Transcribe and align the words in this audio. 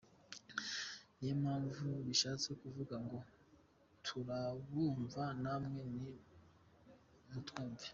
Niyo 1.17 1.33
mpamvu 1.43 1.85
bishatse 2.07 2.49
kuvuga 2.61 2.95
ngo 3.03 3.17
‘Turabumva 4.05 5.23
namwe 5.43 5.81
ni 5.99 6.11
mu 7.31 7.39
twumve’. 7.47 7.87